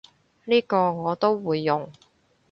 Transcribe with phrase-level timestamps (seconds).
[0.45, 1.91] 呢個我都會用